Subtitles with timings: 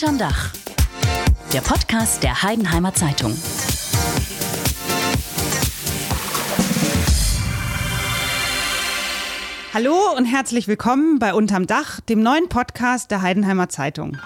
[0.00, 0.52] Unterm Dach.
[1.52, 3.36] Der Podcast der Heidenheimer Zeitung.
[9.74, 14.18] Hallo und herzlich willkommen bei Unterm Dach, dem neuen Podcast der Heidenheimer Zeitung.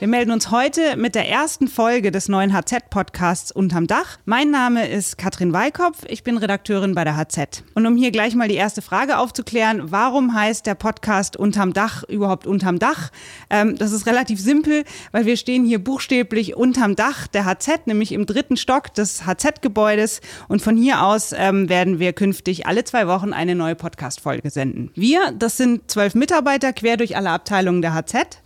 [0.00, 4.18] Wir melden uns heute mit der ersten Folge des neuen HZ-Podcasts Unterm Dach.
[4.26, 7.64] Mein Name ist Katrin Weikopf, ich bin Redakteurin bei der HZ.
[7.74, 12.04] Und um hier gleich mal die erste Frage aufzuklären, warum heißt der Podcast Unterm Dach
[12.04, 13.10] überhaupt Unterm Dach?
[13.50, 18.12] Ähm, das ist relativ simpel, weil wir stehen hier buchstäblich unterm Dach der HZ, nämlich
[18.12, 20.20] im dritten Stock des HZ-Gebäudes.
[20.46, 24.92] Und von hier aus ähm, werden wir künftig alle zwei Wochen eine neue Podcast-Folge senden.
[24.94, 28.38] Wir, das sind zwölf Mitarbeiter quer durch alle Abteilungen der HZ.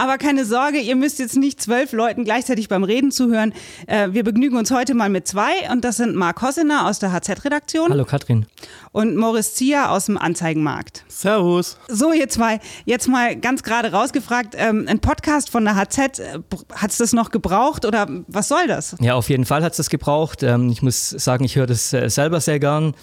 [0.00, 3.52] Aber keine Sorge, ihr müsst jetzt nicht zwölf Leuten gleichzeitig beim Reden zuhören.
[3.86, 7.12] Äh, wir begnügen uns heute mal mit zwei und das sind Marc Hossener aus der
[7.12, 7.90] HZ-Redaktion.
[7.90, 8.46] Hallo Katrin.
[8.92, 11.04] Und Moritz Zier aus dem Anzeigenmarkt.
[11.08, 11.76] Servus.
[11.88, 16.38] So, ihr zwei, jetzt mal ganz gerade rausgefragt, ähm, ein Podcast von der HZ, äh,
[16.74, 18.96] hat es das noch gebraucht oder was soll das?
[19.00, 20.42] Ja, auf jeden Fall hat es das gebraucht.
[20.42, 22.94] Ähm, ich muss sagen, ich höre das äh, selber sehr gern.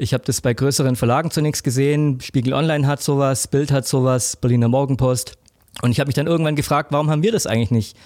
[0.00, 2.20] Ich habe das bei größeren Verlagen zunächst gesehen.
[2.20, 5.37] Spiegel Online hat sowas, Bild hat sowas, Berliner Morgenpost.
[5.82, 7.96] Und ich habe mich dann irgendwann gefragt, warum haben wir das eigentlich nicht?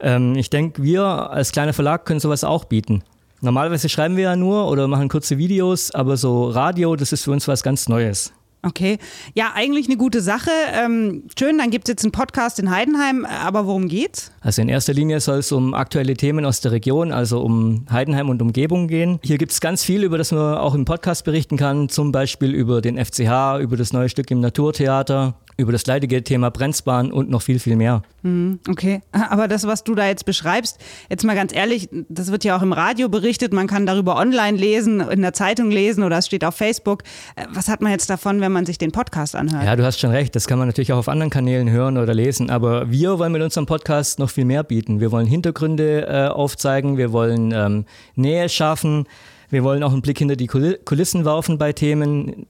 [0.00, 3.02] Ähm, ich denke, wir als kleiner Verlag können sowas auch bieten.
[3.40, 7.30] Normalerweise schreiben wir ja nur oder machen kurze Videos, aber so Radio, das ist für
[7.30, 8.32] uns was ganz Neues.
[8.62, 8.98] Okay,
[9.34, 10.50] ja, eigentlich eine gute Sache.
[10.74, 14.32] Ähm, schön, dann gibt es jetzt einen Podcast in Heidenheim, aber worum geht's?
[14.40, 18.28] Also in erster Linie soll es um aktuelle Themen aus der Region, also um Heidenheim
[18.28, 19.20] und Umgebung gehen.
[19.22, 22.52] Hier gibt es ganz viel, über das man auch im Podcast berichten kann, zum Beispiel
[22.52, 27.28] über den FCH, über das neue Stück im Naturtheater, über das leidige Thema Brenzbahn und
[27.30, 28.02] noch viel, viel mehr.
[28.22, 30.78] Mhm, okay, aber das, was du da jetzt beschreibst,
[31.10, 34.56] jetzt mal ganz ehrlich, das wird ja auch im Radio berichtet, man kann darüber online
[34.56, 37.02] lesen, in der Zeitung lesen oder es steht auf Facebook.
[37.34, 39.64] Äh, was hat man jetzt davon, wenn man sich den Podcast anhört?
[39.64, 42.14] Ja, du hast schon recht, das kann man natürlich auch auf anderen Kanälen hören oder
[42.14, 45.00] lesen, aber wir wollen mit unserem Podcast noch viel mehr bieten.
[45.00, 49.06] Wir wollen Hintergründe äh, aufzeigen, wir wollen ähm, Nähe schaffen,
[49.50, 52.46] wir wollen auch einen Blick hinter die Kulissen werfen bei Themen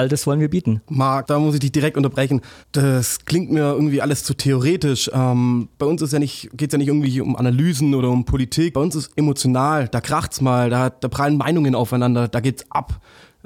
[0.00, 0.80] all das wollen wir bieten.
[0.88, 2.40] Marc, da muss ich dich direkt unterbrechen.
[2.72, 5.10] Das klingt mir irgendwie alles zu theoretisch.
[5.12, 8.24] Ähm, bei uns ist ja nicht, geht es ja nicht irgendwie um Analysen oder um
[8.24, 8.72] Politik.
[8.72, 13.00] Bei uns ist emotional, da kracht's mal, da, da prallen Meinungen aufeinander, da geht's ab.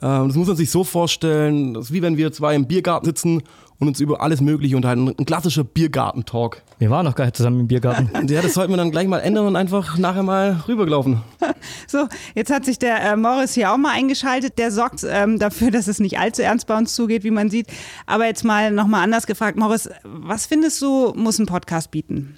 [0.04, 3.06] Ähm, das muss man sich so vorstellen, das ist wie wenn wir zwei im Biergarten
[3.06, 3.42] sitzen
[3.78, 5.14] und uns über alles Mögliche unterhalten.
[5.18, 6.62] Ein klassischer Biergartentalk.
[6.78, 8.10] Wir waren noch gar nicht zusammen im Biergarten.
[8.34, 11.22] Ja, das sollten wir dann gleich mal ändern und einfach nachher mal rübergelaufen.
[11.86, 14.58] So, jetzt hat sich der äh, Morris hier auch mal eingeschaltet.
[14.58, 17.68] Der sorgt ähm, dafür, dass es nicht allzu ernst bei uns zugeht, wie man sieht.
[18.04, 19.56] Aber jetzt mal nochmal anders gefragt.
[19.56, 22.36] Morris, was findest du, muss ein Podcast bieten?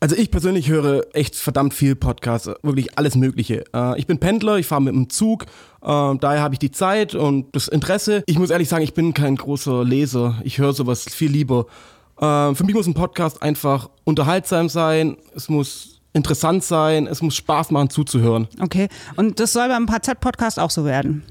[0.00, 3.64] Also ich persönlich höre echt verdammt viel Podcasts, wirklich alles Mögliche.
[3.74, 5.46] Äh, ich bin Pendler, ich fahre mit dem Zug, äh,
[5.82, 8.22] daher habe ich die Zeit und das Interesse.
[8.26, 10.40] Ich muss ehrlich sagen, ich bin kein großer Leser.
[10.44, 11.66] Ich höre sowas viel lieber.
[12.16, 15.16] Äh, für mich muss ein Podcast einfach unterhaltsam sein.
[15.34, 17.08] Es muss interessant sein.
[17.08, 18.46] Es muss Spaß machen zuzuhören.
[18.60, 18.88] Okay.
[19.16, 21.24] Und das soll beim PZ-Podcast auch so werden?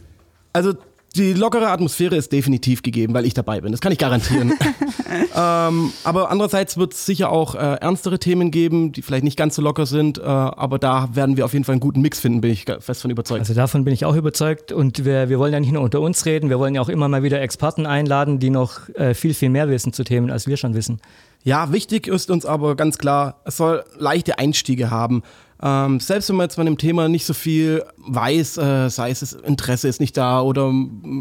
[0.52, 0.74] Also
[1.18, 3.72] die lockere Atmosphäre ist definitiv gegeben, weil ich dabei bin.
[3.72, 4.54] Das kann ich garantieren.
[5.36, 9.56] ähm, aber andererseits wird es sicher auch äh, ernstere Themen geben, die vielleicht nicht ganz
[9.56, 10.18] so locker sind.
[10.18, 13.02] Äh, aber da werden wir auf jeden Fall einen guten Mix finden, bin ich fest
[13.02, 13.40] von überzeugt.
[13.40, 14.72] Also davon bin ich auch überzeugt.
[14.72, 17.08] Und wir, wir wollen ja nicht nur unter uns reden, wir wollen ja auch immer
[17.08, 20.58] mal wieder Experten einladen, die noch äh, viel, viel mehr wissen zu Themen, als wir
[20.58, 21.00] schon wissen.
[21.44, 25.24] Ja, wichtig ist uns aber ganz klar, es soll leichte Einstiege haben.
[25.62, 29.34] Ähm, selbst wenn man jetzt von dem Thema nicht so viel weiß, äh, sei es
[29.34, 30.72] Interesse ist nicht da oder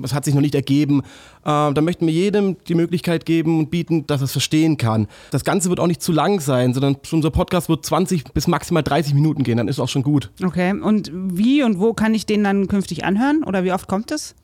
[0.02, 1.00] es hat sich noch nicht ergeben,
[1.44, 5.06] äh, dann möchten wir jedem die Möglichkeit geben und bieten, dass er es verstehen kann.
[5.30, 8.82] Das Ganze wird auch nicht zu lang sein, sondern unser Podcast wird 20 bis maximal
[8.82, 10.30] 30 Minuten gehen, dann ist auch schon gut.
[10.44, 14.10] Okay, und wie und wo kann ich den dann künftig anhören oder wie oft kommt
[14.10, 14.34] es?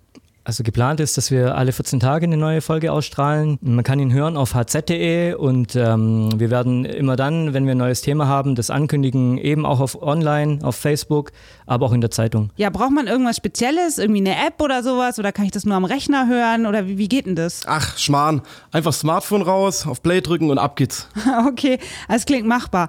[0.44, 3.58] Also geplant ist, dass wir alle 14 Tage eine neue Folge ausstrahlen.
[3.60, 7.78] Man kann ihn hören auf hz.de und ähm, wir werden immer dann, wenn wir ein
[7.78, 11.32] neues Thema haben, das ankündigen, eben auch auf online, auf Facebook,
[11.66, 12.50] aber auch in der Zeitung.
[12.56, 15.76] Ja, braucht man irgendwas Spezielles, irgendwie eine App oder sowas oder kann ich das nur
[15.76, 17.62] am Rechner hören oder wie, wie geht denn das?
[17.66, 18.42] Ach, Schmarrn.
[18.72, 21.08] Einfach Smartphone raus, auf Play drücken und ab geht's.
[21.46, 21.78] okay,
[22.08, 22.88] das klingt machbar.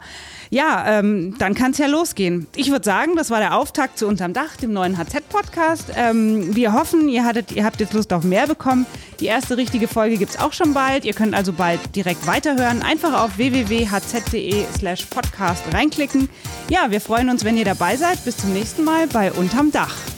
[0.49, 2.47] Ja, ähm, dann kann es ja losgehen.
[2.55, 5.23] Ich würde sagen, das war der Auftakt zu Unterm Dach, dem neuen HZ-Podcast.
[5.33, 5.91] HZ-Podcast.
[5.95, 8.85] Ähm, wir hoffen, ihr, hattet, ihr habt jetzt Lust auf mehr bekommen.
[9.19, 11.05] Die erste richtige Folge gibt es auch schon bald.
[11.05, 12.81] Ihr könnt also bald direkt weiterhören.
[12.81, 16.29] Einfach auf www.hz.de slash podcast reinklicken.
[16.69, 18.23] Ja, wir freuen uns, wenn ihr dabei seid.
[18.25, 20.12] Bis zum nächsten Mal bei Unterm Dach.